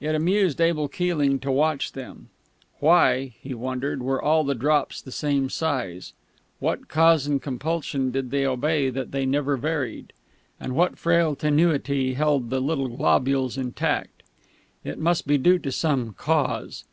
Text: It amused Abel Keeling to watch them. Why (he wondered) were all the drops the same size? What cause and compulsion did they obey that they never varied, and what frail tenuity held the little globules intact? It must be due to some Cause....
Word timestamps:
It 0.00 0.14
amused 0.14 0.60
Abel 0.60 0.86
Keeling 0.86 1.38
to 1.38 1.50
watch 1.50 1.92
them. 1.92 2.28
Why 2.80 3.32
(he 3.40 3.54
wondered) 3.54 4.02
were 4.02 4.20
all 4.20 4.44
the 4.44 4.54
drops 4.54 5.00
the 5.00 5.10
same 5.10 5.48
size? 5.48 6.12
What 6.58 6.88
cause 6.88 7.26
and 7.26 7.40
compulsion 7.40 8.10
did 8.10 8.30
they 8.30 8.44
obey 8.46 8.90
that 8.90 9.12
they 9.12 9.24
never 9.24 9.56
varied, 9.56 10.12
and 10.60 10.76
what 10.76 10.98
frail 10.98 11.34
tenuity 11.34 12.12
held 12.12 12.50
the 12.50 12.60
little 12.60 12.88
globules 12.88 13.56
intact? 13.56 14.22
It 14.84 14.98
must 14.98 15.26
be 15.26 15.38
due 15.38 15.58
to 15.60 15.72
some 15.72 16.12
Cause.... 16.12 16.84